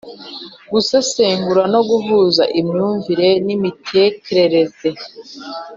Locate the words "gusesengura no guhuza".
0.71-2.43